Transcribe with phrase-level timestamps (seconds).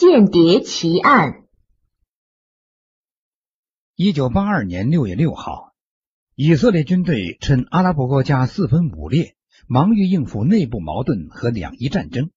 [0.00, 1.42] 间谍奇案。
[3.94, 5.74] 一九八二年六月六号，
[6.34, 9.34] 以色列军队趁阿拉伯国家四分五裂，
[9.66, 12.30] 忙于应付内部矛盾和两伊战争，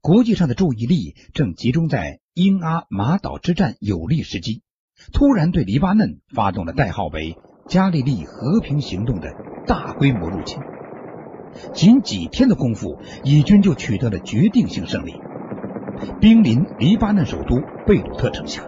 [0.00, 4.62] 国际上的注意力正集中在英阿马岛之战有利时机，
[5.12, 7.36] 突然对黎巴嫩发动了代号为
[7.68, 9.28] “加利利和平行动”的
[9.66, 10.58] 大规模入侵。
[11.74, 15.12] 仅几天的功夫，以军就取得了决定性胜利，
[16.20, 18.64] 兵临黎巴嫩首都贝鲁特城下。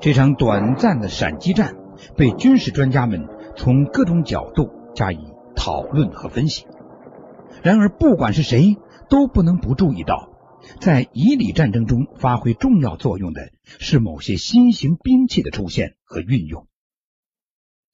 [0.00, 1.74] 这场短暂的闪击战
[2.16, 5.18] 被军事专家们从各种角度加以
[5.56, 6.66] 讨论和分析。
[7.62, 8.76] 然而，不管是谁，
[9.08, 10.30] 都不能不注意到，
[10.80, 16.68] 在以里战争中发挥重要作用的是某些新型兵器的出现和运用。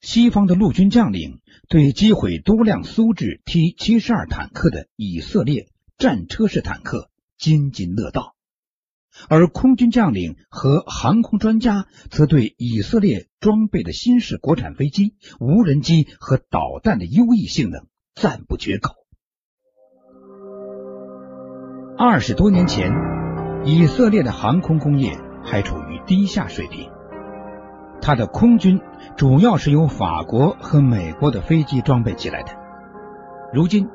[0.01, 8.35] 西方的陆军将领对击毁多辆苏制 T 七十二坦克的以色列战车式坦克津津乐道，
[9.29, 18.93] 而空军将领和航空专家则对以色列装备的新式国产飞机、无人机和导弹的优异性能赞不绝口。
[21.97, 22.91] 二十多年前，
[23.63, 26.89] 以色列的航空工业还处于低下水平。
[28.01, 28.81] 它的空军
[29.15, 32.51] 主要是由法国和美国的飞机装备起来的。
[33.53, 33.87] 如今，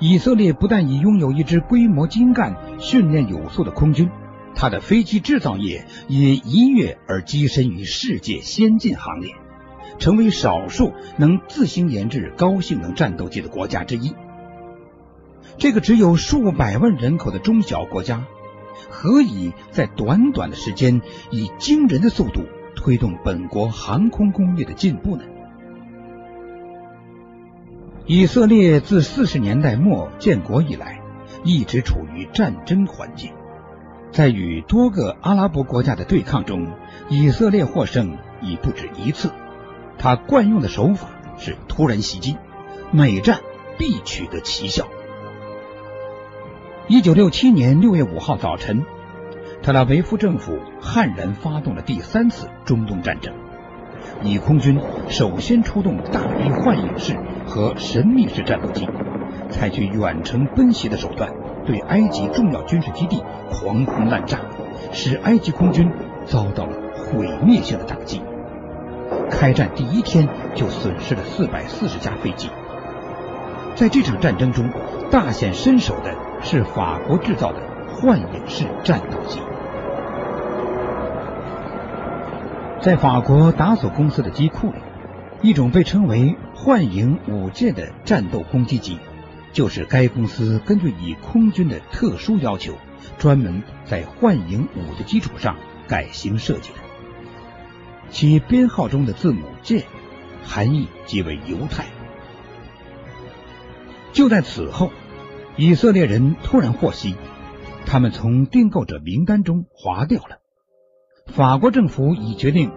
[0.00, 4.10] 以色列不但已拥有一支规模精干、训练有素的空军，
[4.54, 9.34] 它的飞机制造业也一跃而跻身于世界先进行列，
[9.98, 14.14] 成为少数能自行研制高性能战斗机的国家之一。
[15.58, 18.26] 这个只有数百万人口的中小国家，
[18.90, 22.42] 何以在短短的时间以惊人的速度？
[22.78, 25.24] 推动本国航空工业的进步呢？
[28.08, 31.00] 以色列自四十年代末建国以来，
[31.42, 33.32] 一直处于战争环境。
[34.12, 36.68] 在与多个阿拉伯国家的对抗中，
[37.08, 39.32] 以色列获胜已不止一次。
[39.98, 42.36] 他惯用的手法是突然袭击，
[42.92, 43.40] 每战
[43.76, 44.86] 必取得奇效。
[46.86, 48.84] 一九六七年六月五号早晨。
[49.62, 53.34] 特拉维夫政府悍然发动了第三次中东战争，
[54.22, 57.16] 以空军首先出动大批幻影式
[57.46, 58.88] 和神秘式战斗机，
[59.50, 61.32] 采取远程奔袭的手段，
[61.64, 64.40] 对埃及重要军事基地狂轰滥炸，
[64.92, 65.90] 使埃及空军
[66.24, 68.22] 遭到了毁灭性的打击。
[69.30, 72.48] 开战第一天就损失了四百四十架飞机。
[73.74, 74.70] 在这场战争中，
[75.10, 79.40] 大显身手的是法国制造的幻影式战斗机。
[82.80, 84.78] 在法国达索公司的机库里，
[85.42, 88.98] 一种被称为“幻影五舰”的战斗攻击机，
[89.52, 92.74] 就是该公司根据以空军的特殊要求，
[93.18, 95.56] 专门在“幻影五”的基础上
[95.88, 96.78] 改型设计的。
[98.10, 99.84] 其编号中的字母 J，
[100.44, 101.86] 含义即为犹太。
[104.12, 104.92] 就在此后，
[105.56, 107.16] 以色列人突然获悉，
[107.84, 110.38] 他们从订购者名单中划掉了。
[111.26, 112.72] 法国政府已决定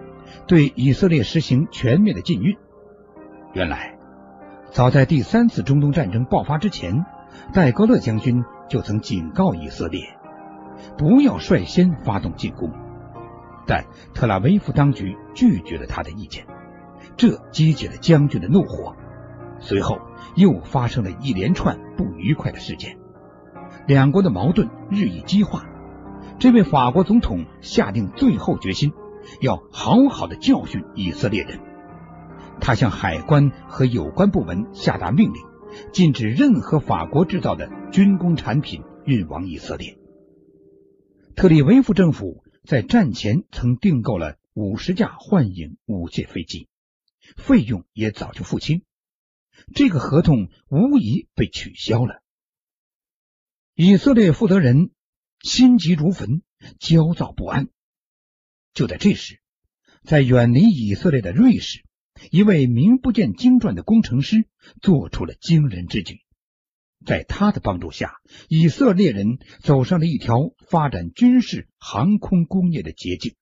[0.46, 2.56] 对以色列实行全面的禁运。
[3.54, 3.98] 原来，
[4.70, 7.04] 早在第三次中东战争爆发之前，
[7.54, 10.02] 戴高乐将军就曾警告以色列
[10.98, 12.70] 不要率先发动进攻，
[13.66, 16.46] 但特拉维夫当局拒绝了他的意见，
[17.16, 18.94] 这激起了将军的怒火。
[19.58, 19.98] 随后
[20.36, 22.98] 又发生了一连串不愉快的事件，
[23.86, 25.64] 两国的矛盾日益激化。
[26.40, 28.94] 这位法国总统下定最后决心，
[29.42, 31.60] 要好好的教训以色列人。
[32.62, 35.42] 他向海关和有关部门下达命令，
[35.92, 39.98] 禁止任何法国制造的军工产品运往以色列。
[41.36, 46.68] 特里维夫政府在战前曾订购了五十架幻影五界飞机，
[47.36, 48.80] 费用也早就付清，
[49.74, 52.22] 这个合同无疑被取消了。
[53.74, 54.90] 以色列负责人。
[55.42, 56.42] 心急如焚，
[56.78, 57.68] 焦躁不安。
[58.74, 59.40] 就在这时，
[60.04, 61.84] 在远离以色列的瑞士，
[62.30, 64.44] 一位名不见经传的工程师
[64.82, 66.20] 做出了惊人之举。
[67.06, 68.16] 在他的帮助下，
[68.48, 73.34] 以色列人走上了一条发展军事航空工业的捷径。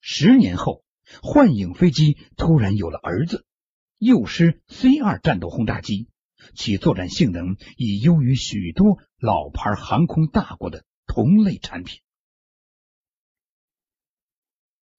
[0.00, 0.84] 十年后，
[1.22, 3.46] 幻影飞机突然有了儿子——
[3.98, 6.08] 幼师 C 二战斗轰炸机。
[6.54, 12.00] 其作战性能已优于许多老牌航空大国的同类产品。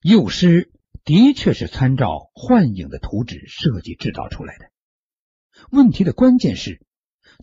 [0.02, 0.72] 幼师
[1.04, 4.72] 的确是参照幻影的图纸设计制造出来的。
[5.72, 6.86] 问题的关键是，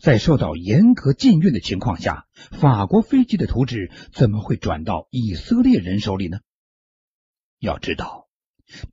[0.01, 6.39] 在受到严格禁运的情况下，法国飞机的图纸怎么会转到以色列人手里呢？
[7.59, 8.29] 要知道，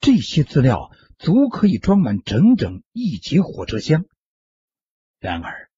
[0.00, 4.04] 这些资料足可以装满整整一节火车厢。
[5.20, 5.68] 然而，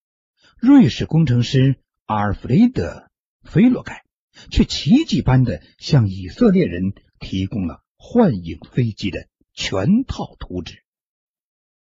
[0.57, 1.75] 瑞士工程师
[2.07, 3.11] 阿尔弗雷德·
[3.51, 4.05] 菲洛盖
[4.53, 10.85] 却奇迹般的向以色列人提供了幻影飞机的全套图纸。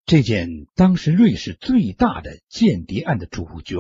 [0.05, 3.77] 这件当时瑞士最大的间谍案的主角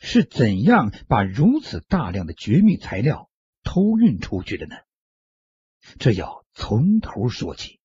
[0.00, 3.30] 是怎样把如此大量的绝密材料
[3.62, 4.74] 偷运出去的呢？
[6.00, 7.78] 这要从头说起。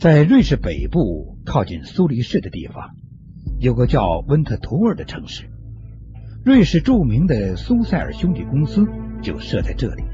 [0.00, 2.90] 在瑞士北部靠近苏黎世的地方，
[3.58, 5.44] 有个叫温特图尔的城市，
[6.44, 8.86] 瑞士著名的苏塞尔兄弟公司
[9.22, 10.04] 就设在这里。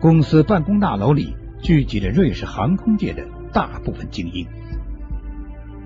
[0.00, 3.26] 公司办公大楼里聚集着瑞士航空界的。
[3.54, 4.48] 大部分精英，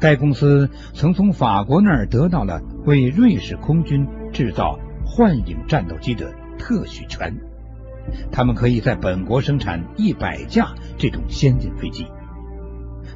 [0.00, 7.36] 该公司曾从法国那儿得到了为瑞士空军制造幻影战斗机的特许权，
[8.32, 12.06] 他们可以在本国生产一百架这种先进飞机。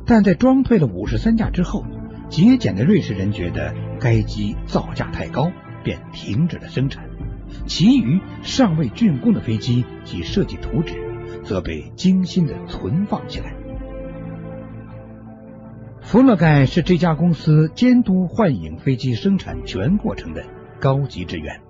[0.05, 1.85] 但在装配了五十三架之后，
[2.29, 5.51] 节俭的瑞士人觉得该机造价太高，
[5.85, 7.09] 便停止了生产。
[7.67, 10.95] 其余尚未竣工的飞机及设计图纸，
[11.45, 13.55] 则被精心的存放起来。
[16.01, 20.45] 弗勒盖是这家公司监督幻影飞机生产全过程的
[20.81, 21.61] 高级职员。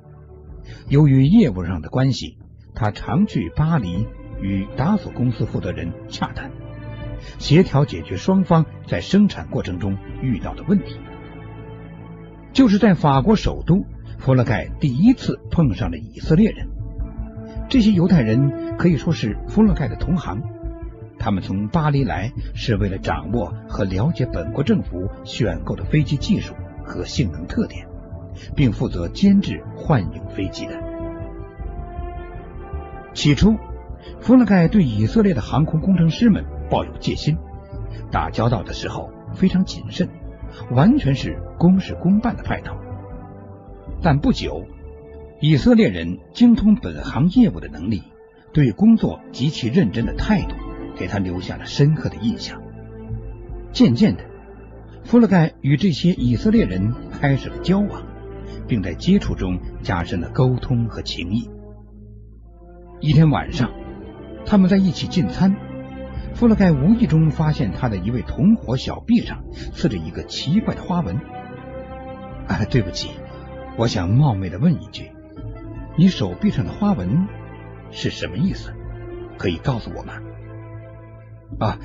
[0.89, 2.39] 由于业务上的关系，
[2.75, 4.07] 他常去巴黎
[4.41, 6.51] 与达索公司负责人洽谈，
[7.43, 11.01] 协调解决双方在生产过程中遇到的问题。
[12.53, 13.85] 就是在法国首都，
[14.19, 16.69] 弗勒盖第一次碰上了以色列人。
[17.69, 20.41] 这些犹太人可以说是弗勒盖的同行。
[21.19, 26.55] 他们从巴黎来是为了掌握和了解本国政府选购的飞机技术
[26.85, 27.89] 和性能特点，
[28.55, 30.81] 并负责监制幻影飞机的。
[33.15, 33.57] 起初，
[34.21, 37.37] 弗勒盖对以色列的航空工程师们抱有戒心，
[38.11, 40.09] 打交道的时候非常谨慎，
[40.71, 42.75] 完全是公事公办的派头。
[44.01, 44.65] 但不久，
[45.39, 48.03] 以色列人精通本行业务的能力，
[48.55, 50.55] 对工作极其认真的态度。
[50.95, 52.61] 给他留下了深刻的印象。
[53.73, 54.25] 渐渐的，
[55.05, 58.03] 弗勒盖与这些以色列人开始了交往，
[58.69, 61.49] 并在接触中加深了沟通和情谊。
[63.01, 63.71] 一天晚上，
[64.45, 65.57] 他们在一起进餐，
[66.35, 69.45] 弗勒盖无意中发现他的一位同伙小臂上
[69.75, 71.17] 刺着一个奇怪的花纹。
[72.49, 73.11] 啊，对不起，
[73.77, 75.13] 我想冒昧的问一句，
[75.97, 77.29] 你手臂上的花纹
[77.91, 78.75] 是什么意思？
[79.39, 80.15] 可以告诉我吗？
[81.61, 81.79] 啊，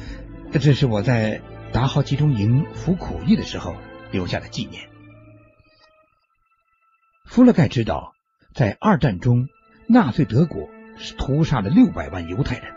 [0.52, 1.42] 这是我在
[1.72, 3.76] 达豪集中营服苦役的时候
[4.12, 4.84] 留下的纪念。
[7.26, 8.14] 弗勒盖知道，
[8.54, 9.48] 在二战中，
[9.88, 12.74] 纳粹德国是屠杀了六百万犹太人，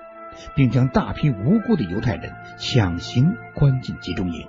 [0.55, 4.49] 并将大批无辜的犹太人强行关进集中营。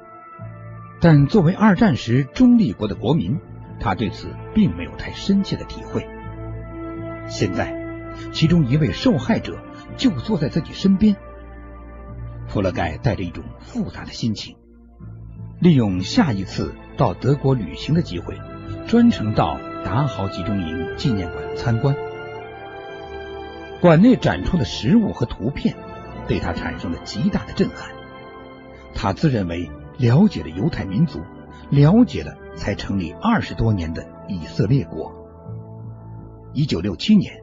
[0.99, 3.39] 但作为二战时中立国的国民，
[3.79, 6.07] 他对此并没有太深切的体会。
[7.27, 7.73] 现在，
[8.31, 9.57] 其中一位受害者
[9.97, 11.15] 就坐在自己身边。
[12.47, 14.57] 弗勒盖带着一种复杂的心情，
[15.59, 18.37] 利用下一次到德国旅行的机会，
[18.87, 21.95] 专程到达豪集中营纪念馆参观。
[23.81, 25.75] 馆内展出的实物和图片
[26.27, 27.91] 对他产生了极大的震撼。
[28.93, 31.19] 他自认为了解了犹太民族，
[31.71, 35.11] 了解了才成立二十多年的以色列国。
[36.53, 37.41] 一九六七年，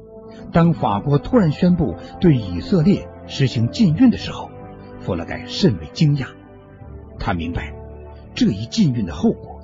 [0.53, 4.51] 当法国突然宣布对以色列实行禁运的时候。
[5.01, 6.27] 弗勒盖甚为惊讶，
[7.19, 7.73] 他明白
[8.35, 9.61] 这一禁运的后果。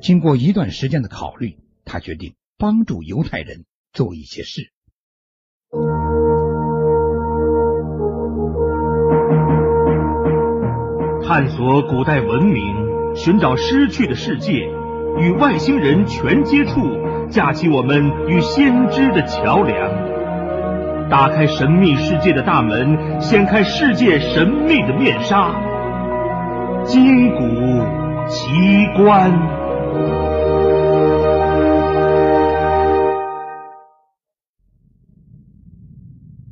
[0.00, 4.70] 经过一段时间的考虑，他决定帮助犹太人做一些事，
[11.26, 12.62] 探索古代文明，
[13.16, 14.52] 寻找失去的世界，
[15.18, 16.80] 与外星人全接触，
[17.28, 19.90] 架起我们与先知的桥梁。
[21.10, 25.52] 打开神秘世界的大门，掀开世界神秘的面纱，
[26.84, 27.40] 金谷
[28.28, 28.46] 奇
[28.96, 29.32] 观。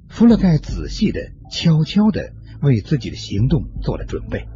[0.09, 4.49] 弗勒盖仔细的、悄悄的为自己的行动做了准备。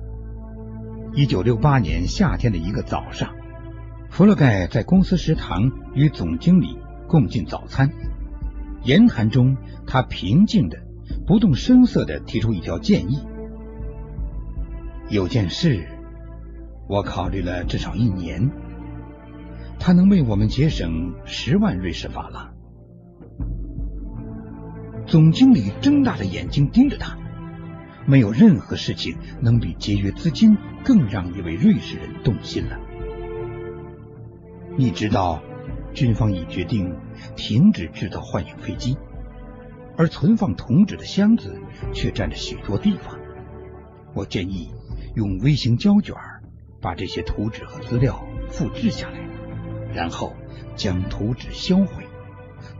[1.14, 3.34] 一九六八年夏天的一个早上，
[4.08, 7.90] 弗洛盖在公司食堂与总经理共进早餐。
[8.84, 10.78] 言谈中，他平静的、
[11.26, 13.18] 不动声色的提出一条建议：
[15.08, 15.88] 有件事
[16.88, 18.50] 我考虑了至少一年，
[19.80, 22.54] 它能为我们节省十万瑞士法郎。
[25.06, 27.16] 总经理睁大了眼睛盯着他，
[28.08, 32.80] 没有任何事情能比节约资金更让一位瑞士人动心了。
[34.78, 35.42] 你知道，
[35.92, 36.96] 军方已决定
[37.36, 38.96] 停止制造幻影飞机，
[39.98, 41.60] 而存放图纸的箱子
[41.92, 43.18] 却占着许多地方。
[44.14, 44.72] 我建议
[45.14, 46.16] 用微型胶卷
[46.80, 49.18] 把这些图纸和资料复制下来，
[49.92, 50.32] 然后
[50.76, 52.06] 将图纸销毁，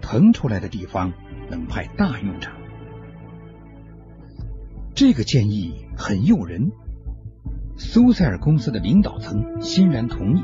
[0.01, 1.13] 腾出来的地方。
[1.51, 2.58] 能派大用场，
[5.01, 6.73] 这个建议很诱人。
[7.77, 10.43] 苏塞尔公司的领导层欣然同意，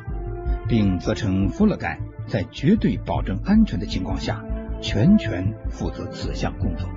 [0.69, 4.45] 并责成弗勒盖在绝对保证安全的情况下，
[4.81, 6.89] 全权负责此项工作。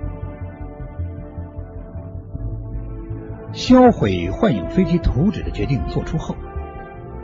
[3.52, 6.36] 销毁幻影飞机图纸的决定做出后，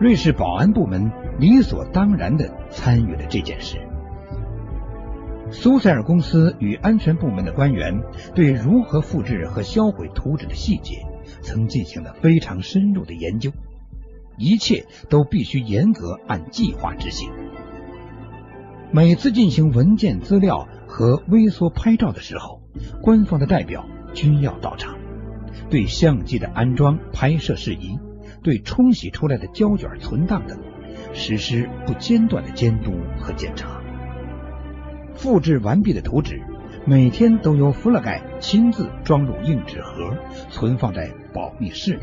[0.01, 3.79] 瑞士保安部门理所当然的参与了这件事。
[5.55, 8.03] 苏塞尔公司与安全部门的官员
[8.35, 11.07] 对如何复制和销毁图纸的细节，
[11.43, 13.53] 曾进行了非常深入的研究。
[14.37, 17.31] 一切都必须严格按计划执行。
[18.91, 22.61] 每次进行文件资料和微缩拍照的时候，
[23.01, 24.99] 官方的代表均要到场，
[25.71, 27.97] 对相机的安装、拍摄事宜，
[28.43, 30.59] 对冲洗出来的胶卷存档等，
[31.13, 33.84] 实施不间断的监督和检查。
[35.15, 36.43] 复制完毕的图纸，
[36.87, 40.17] 每天都由弗勒盖亲自装入硬纸盒，
[40.51, 42.01] 存放在保密室里。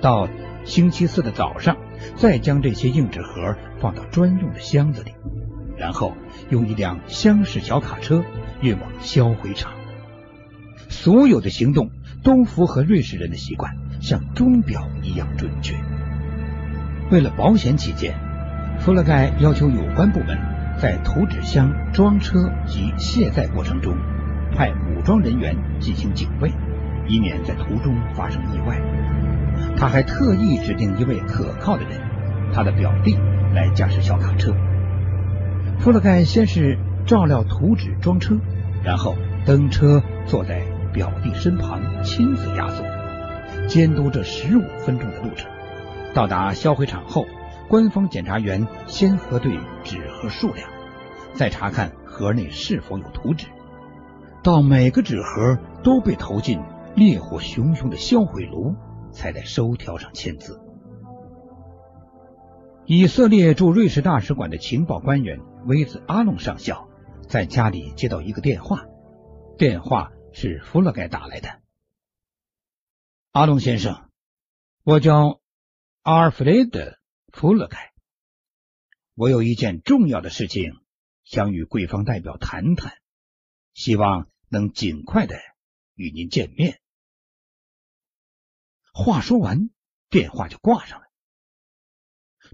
[0.00, 0.28] 到
[0.64, 1.76] 星期四的早上，
[2.16, 5.12] 再将这些硬纸盒放到专用的箱子里，
[5.76, 6.14] 然后
[6.48, 8.24] 用一辆厢式小卡车
[8.62, 9.72] 运往销毁场。
[10.88, 11.90] 所有的行动
[12.22, 15.74] 都符合瑞士人的习惯，像钟表一样准确。
[17.10, 18.14] 为了保险起见，
[18.78, 20.49] 弗勒盖要求有关部门。
[20.80, 23.94] 在图纸箱装车及卸载过程中，
[24.56, 26.50] 派武装人员进行警卫，
[27.06, 28.80] 以免在途中发生意外。
[29.76, 32.00] 他还特意指定一位可靠的人，
[32.54, 33.14] 他的表弟
[33.54, 34.54] 来驾驶小卡车。
[35.80, 38.36] 弗勒盖先是照料图纸装车，
[38.82, 40.62] 然后登车坐在
[40.94, 42.86] 表弟身旁，亲自押送，
[43.66, 45.50] 监督这十五分钟的路程。
[46.14, 47.26] 到达销毁场后。
[47.70, 50.68] 官方检查员先核对纸盒数量，
[51.34, 53.46] 再查看盒内是否有图纸。
[54.42, 56.60] 到每个纸盒都被投进
[56.96, 58.74] 烈火熊熊的销毁炉，
[59.12, 60.60] 才在收条上签字。
[62.86, 66.88] 以色列驻瑞士大使馆的情报官员威兹阿隆上校
[67.28, 68.86] 在家里接到一个电话，
[69.56, 71.60] 电话是弗勒盖打来的。
[73.30, 74.10] 阿隆先生，
[74.82, 75.38] 我叫
[76.02, 76.98] 阿尔弗雷德。
[77.32, 77.92] 弗勒盖，
[79.14, 80.72] 我有一件重要的事情
[81.24, 82.98] 想与贵方代表谈谈，
[83.72, 85.36] 希望能尽快的
[85.94, 86.80] 与您见面。
[88.92, 89.70] 话说完，
[90.08, 91.06] 电话就挂上了。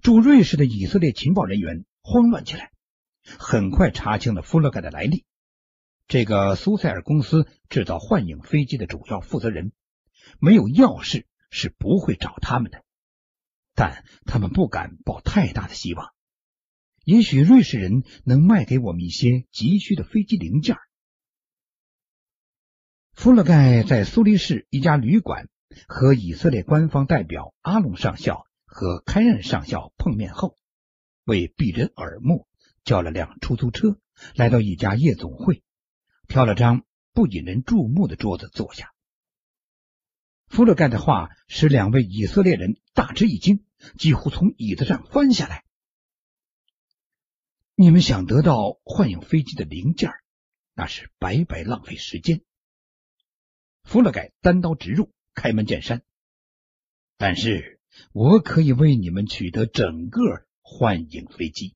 [0.02, 2.70] 驻瑞士的以色列情报人员慌乱起来，
[3.24, 5.24] 很快查清了弗勒盖的来历。
[6.06, 9.72] 这个苏塞尔公司制造幻影飞机的主要负责人，
[10.38, 12.84] 没有要事是不会找他们的。
[13.76, 16.12] 但他们不敢抱太大的希望。
[17.04, 20.76] 也许瑞士人能卖给我们一些急需的飞机零件。
[23.12, 25.48] 弗勒盖在苏黎世一家旅馆
[25.86, 30.56] 和以色列官方代表阿隆上校和开恩上校碰面后，
[31.24, 32.48] 为避人耳目，
[32.82, 34.00] 叫了辆出租车，
[34.34, 35.62] 来到一家夜总会，
[36.26, 38.92] 挑了张不引人注目的桌子坐下。
[40.48, 43.65] 弗勒盖的话使两位以色列人大吃一惊。
[43.98, 45.64] 几乎从椅子上翻下来。
[47.74, 50.10] 你们想得到幻影飞机的零件，
[50.74, 52.42] 那是白白浪费时间。
[53.82, 56.02] 弗勒盖单刀直入，开门见山。
[57.18, 57.80] 但是
[58.12, 60.20] 我可以为你们取得整个
[60.60, 61.74] 幻影飞机，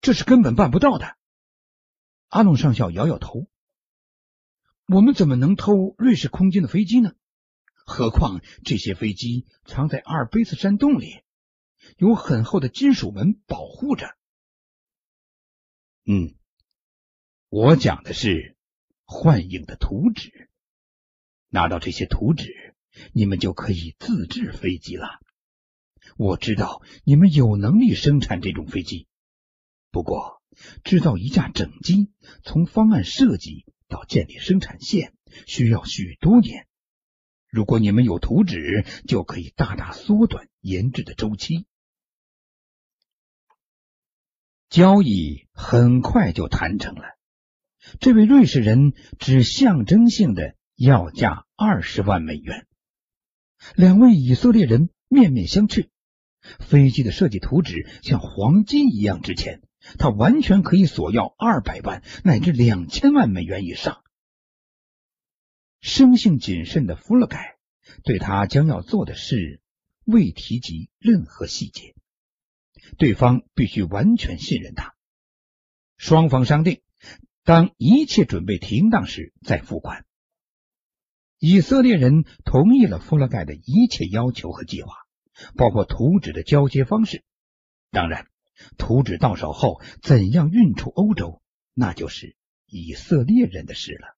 [0.00, 1.16] 这是根本办不到的。
[2.28, 3.48] 阿龙上校摇摇头。
[4.88, 7.12] 我们怎么能偷瑞士空军的飞机呢？
[7.86, 11.22] 何况这些飞机藏在阿尔卑斯山洞里，
[11.96, 14.16] 有很厚的金属门保护着。
[16.04, 16.34] 嗯，
[17.48, 18.56] 我讲的是
[19.04, 20.50] 幻影的图纸。
[21.48, 22.74] 拿到这些图纸，
[23.12, 25.20] 你们就可以自制飞机了。
[26.16, 29.06] 我知道你们有能力生产这种飞机，
[29.92, 30.42] 不过
[30.82, 32.10] 制造一架整机，
[32.42, 35.14] 从方案设计到建立生产线，
[35.46, 36.66] 需要许多年。
[37.56, 41.64] 如果你们有图纸，就可以大大缩短研制的周期。
[44.68, 47.16] 交易很快就谈成了，
[47.98, 52.66] 这位瑞士人只象征性的要价二十万美元。
[53.74, 55.88] 两位以色列人面面相觑，
[56.60, 59.62] 飞机的设计图纸像黄金一样值钱，
[59.98, 64.02] 他完全可以索要二百万乃至两千万美元以上。
[65.86, 67.58] 生性谨慎的弗勒盖
[68.02, 69.60] 对他将要做的事
[70.04, 71.94] 未提及任何细节。
[72.98, 74.96] 对方必须完全信任他。
[75.96, 76.82] 双方商定，
[77.44, 80.04] 当一切准备停当时再付款。
[81.38, 84.92] 以色列人同意了弗勒盖的一切要求和计划，
[85.54, 87.22] 包括图纸的交接方式。
[87.92, 88.26] 当然，
[88.76, 91.40] 图纸到手后怎样运出欧洲，
[91.74, 94.15] 那就是以色列人的事了。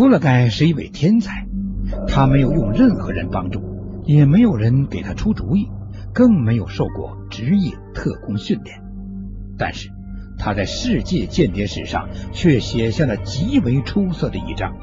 [0.00, 1.46] 弗勒盖是一位天才，
[2.08, 3.60] 他没有用任何人帮助，
[4.06, 5.68] 也没有人给他出主意。
[6.14, 8.80] 更没有受过职业特工训练，
[9.58, 9.90] 但是
[10.38, 14.74] 他在世界间谍史上却写下了极为出色的一章。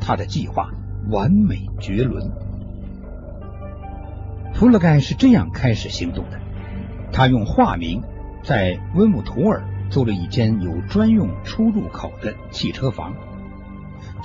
[0.00, 0.72] 他的计划
[1.10, 2.32] 完美绝伦。
[4.52, 6.40] 弗勒盖是这样开始行动的：
[7.12, 8.02] 他用化名
[8.42, 13.14] 在温姆图尔租了一间有专用出入口的汽车房。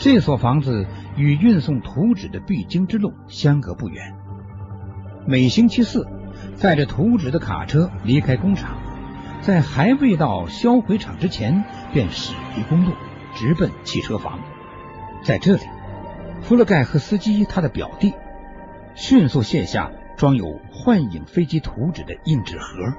[0.01, 4.15] 这所房子与运送图纸的必经之路相隔不远。
[5.27, 6.07] 每星期四。
[6.55, 8.77] 载着图纸的卡车离开工厂，
[9.41, 12.93] 在还未到销毁厂之前，便驶离公路，
[13.35, 14.39] 直奔汽车房。
[15.23, 15.61] 在这里，
[16.41, 18.13] 弗勒盖和司机他的表弟
[18.95, 22.93] 迅速卸下装有幻影飞机图纸的硬纸盒，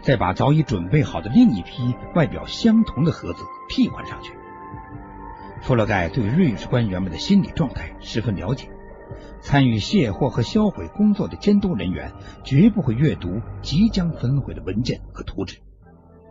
[0.00, 4.32] 再把早已准备好的另一批外表相同的盒子替换上去。
[5.62, 8.68] 弗勒盖对瑞士官员们的心理状态十分了解。
[9.40, 12.12] 参与卸货和销毁工作的监督人员
[12.44, 15.58] 绝不会阅读即将焚毁的文件和图纸，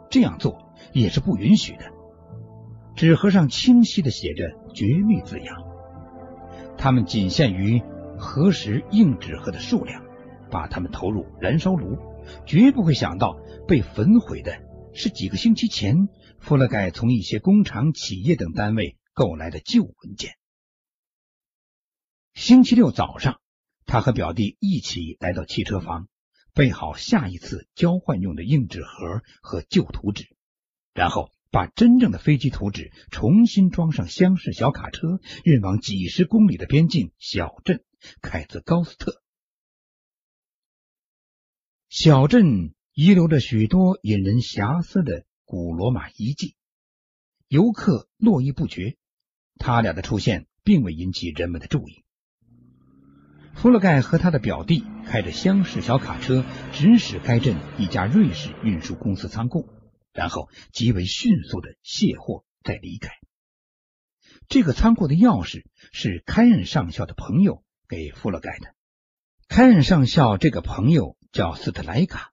[0.09, 1.91] 这样做也是不允许的。
[2.95, 5.55] 纸盒上清晰的写着“绝密”字样，
[6.77, 7.81] 他们仅限于
[8.17, 10.03] 核实硬纸盒的数量，
[10.49, 11.97] 把它们投入燃烧炉，
[12.45, 14.53] 绝不会想到被焚毁的
[14.93, 20.37] 是几个星期前弗勒盖从一些工厂、企业等单位购来的旧文件。
[22.33, 23.41] 星期六早上，
[23.85, 26.07] 他和表弟一起来到汽车房，
[26.53, 30.35] 备好下一次交换用的硬纸盒和旧图纸，
[30.93, 37.83] 然后把真正的飞机图纸重新装上厢式小卡车，运往几十公里的边境小镇
[38.21, 39.21] 凯兹高斯特。
[41.89, 46.55] 小镇遗留着许多引人遐思的古罗马遗迹，
[47.49, 48.97] 游客络绎不绝。
[49.57, 52.03] 他俩的出现并未引起人们的注意。
[53.53, 59.67] 弗勒盖和他的表弟开着厢式小卡车，直驶该镇一家瑞士运输公司仓库，
[60.13, 63.09] 然后极为迅速的卸货再离开。
[64.47, 68.73] 这个仓库的钥匙是开恩上校的朋友给弗勒盖的。
[69.47, 72.31] 开恩上校这个朋友叫斯特莱卡，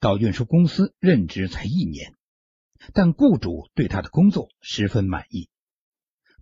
[0.00, 2.14] 到运输公司任职才一年，
[2.94, 5.50] 但雇主对他的工作十分满意，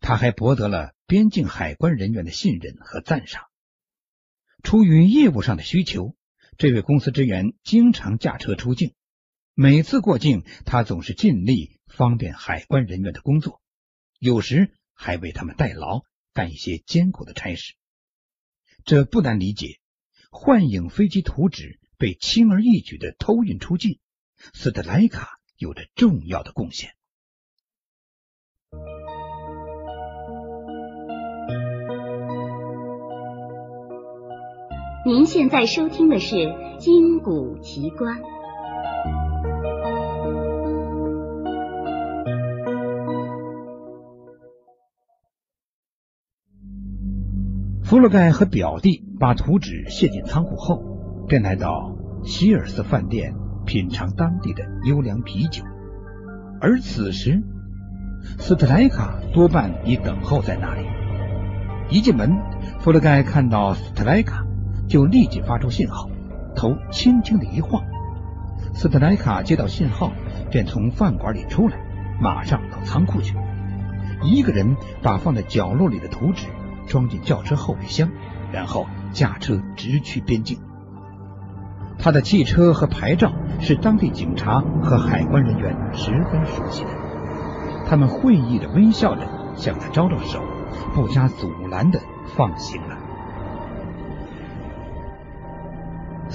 [0.04, 3.44] 他还博得了边境海关人员的信任和赞赏。
[4.62, 6.14] 出于业务上的需求，
[6.58, 8.92] 这位公司职员经常驾车出境。
[9.54, 13.62] 每次过境，他总是尽力方便海关人员的工作，
[14.18, 16.02] 有时还为他们代劳，
[16.34, 17.72] 干一些艰苦的差事。
[18.84, 19.80] 这不难理解。
[20.30, 24.00] 幻影飞机图纸被轻而易举的偷运出境，
[24.52, 26.94] 斯特莱卡有着重要的贡献。
[35.06, 36.34] 您现在收听的是
[36.78, 38.16] 《金谷奇观》。
[47.82, 50.82] 弗洛盖和表弟把图纸卸进仓库后，
[51.28, 53.34] 便来到希尔斯饭店
[53.66, 55.64] 品尝当地的优良啤酒。
[56.62, 57.42] 而此时，
[58.38, 60.86] 斯特莱卡多半已等候在那里。
[61.90, 62.38] 一进门，
[62.78, 64.43] 弗洛盖看到斯特莱卡。
[64.88, 66.08] 就立即发出信号，
[66.54, 67.82] 头轻轻的一晃。
[68.72, 70.12] 斯特莱卡接到信号，
[70.50, 71.76] 便从饭馆里出来，
[72.20, 73.36] 马上到仓库去。
[74.22, 76.46] 一个人把放在角落里的图纸
[76.86, 78.10] 装进轿车后备箱，
[78.52, 80.58] 然后驾车直去边境。
[81.98, 86.90] 他的汽车和牌照是当地警察和海关人员十分熟悉的，
[87.86, 90.42] 他们会意的微笑着向他招招手，
[90.94, 92.00] 不加阻拦的
[92.36, 92.96] 放行了。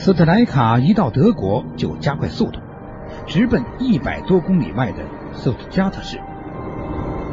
[0.01, 2.61] 斯特莱卡一到德国就加快速度，
[3.27, 6.21] 直奔一百多公里外的苏特加特市。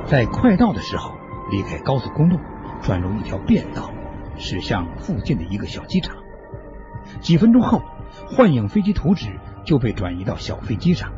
[0.08, 1.12] 在快到的时候，
[1.52, 2.40] 离开高速公路，
[2.82, 3.92] 转入一条便道，
[4.36, 6.16] 驶向附近的一个小机场。
[7.20, 7.82] 几分钟后，
[8.36, 11.12] 幻影飞机图纸就被转移到小飞机上。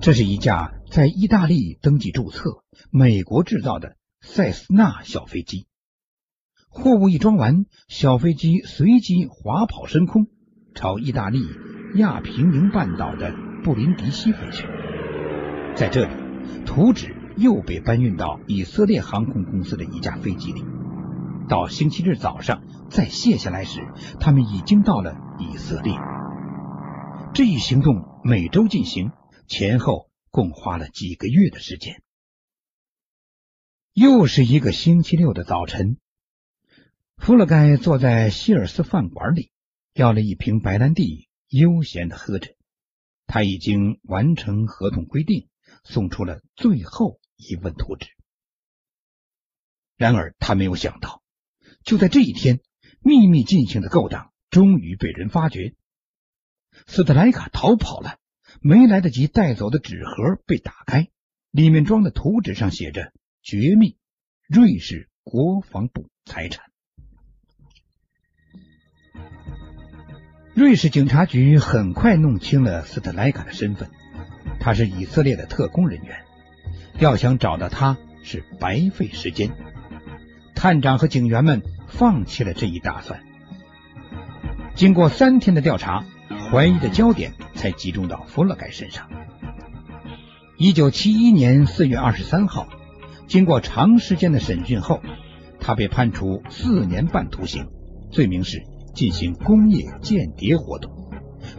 [0.00, 5.66] 这是一架在意大利登记注册、美国制造的塞斯纳小飞机。
[6.70, 10.28] 货物一装完，小飞机随即滑跑升空。
[10.74, 11.40] 朝意大利
[11.96, 14.66] 亚平宁半岛的布林迪西飞去，
[15.74, 16.14] 在这里，
[16.64, 20.64] 图纸又被搬运到以色列航空公司的一架飞机里。
[21.48, 23.80] 到星期日早上再卸下来时，
[24.20, 25.94] 他们已经到了以色列。
[27.34, 29.10] 这一行动每周进行，
[29.48, 32.02] 前后共花了几个月的时间。
[33.92, 35.98] 又是一个星期六的早晨，
[37.16, 39.50] 弗勒盖坐在希尔斯饭馆里。
[39.92, 42.54] 要了一瓶白兰地，悠闲的喝着。
[43.26, 45.48] 他已经完成合同规定，
[45.84, 48.08] 送出了最后一份图纸。
[49.96, 51.22] 然而，他没有想到，
[51.84, 52.60] 就在这一天，
[53.00, 55.74] 秘密进行的勾当终于被人发觉。
[56.86, 58.18] 斯特莱卡逃跑了，
[58.60, 61.10] 没来得及带走的纸盒被打开，
[61.50, 63.98] 里面装的图纸上写着“绝密，
[64.48, 66.69] 瑞士国防部财产”。
[70.54, 73.88] 瑞士警察局很快弄清了斯特莱卡的身份，
[74.58, 76.18] 他是以色列的特工人员，
[76.98, 79.52] 要想找到他是白费时间。
[80.54, 83.20] 探长和警员们放弃了这一打算。
[84.74, 86.04] 经过三天的调查，
[86.50, 89.08] 怀疑的焦点才集中到弗勒盖身上。
[90.58, 92.68] 一九七一年四月二十三号，
[93.28, 95.00] 经过长时间的审讯后，
[95.60, 97.68] 他被判处四年半徒刑，
[98.10, 98.64] 罪名是。
[98.94, 100.92] 进行工业间谍活动，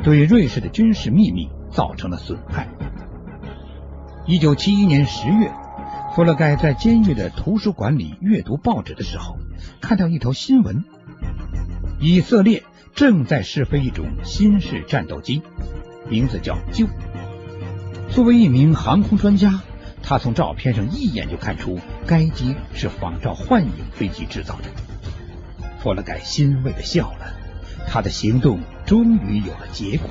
[0.03, 2.67] 对瑞士的军事秘密造成了损害。
[4.27, 5.51] 一九七一年十月，
[6.15, 9.37] 弗勒盖在监狱的图书馆里阅读报纸的时候，
[9.81, 10.83] 看到一条新闻：
[11.99, 12.63] 以色列
[12.93, 15.41] 正在试飞一种新式战斗机，
[16.09, 16.87] 名字叫“旧”。
[18.11, 19.61] 作为一名航空专家，
[20.03, 24.90] 他从照片上一眼就看出该机是仿照幻影飞机制造的。
[25.81, 27.33] 弗勒盖欣慰的笑了，
[27.87, 30.07] 他的行动终于有了结果。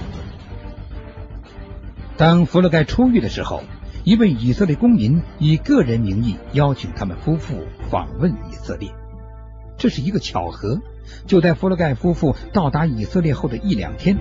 [2.17, 3.63] 当弗勒盖出狱的时候，
[4.03, 8.91] 一位以色列公民以个人名义邀请他们夫妇访问以色列。
[9.79, 10.81] 这是一个巧合，
[11.27, 14.19] 就在弗勒盖夫妇到达以色列后的一两天，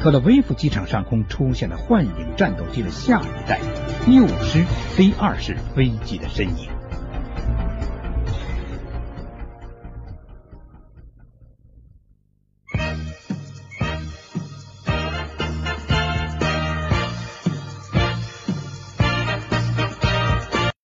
[0.00, 3.58] 特勒维夫机场上空出现了幻影战斗机的下一代
[4.06, 6.71] 缪师 C 二式飞机的身影。